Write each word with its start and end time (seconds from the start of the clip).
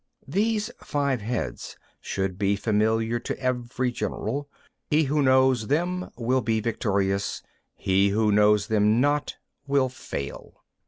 11. 0.23 0.31
These 0.33 0.71
five 0.79 1.21
heads 1.21 1.77
should 1.99 2.39
be 2.39 2.55
familiar 2.55 3.19
to 3.19 3.37
every 3.39 3.91
general: 3.91 4.49
he 4.89 5.03
who 5.03 5.21
knows 5.21 5.67
them 5.67 6.09
will 6.17 6.41
be 6.41 6.59
victorious; 6.59 7.43
he 7.75 8.09
who 8.09 8.31
knows 8.31 8.65
them 8.65 8.99
not 8.99 9.35
will 9.67 9.89
fail. 9.89 10.63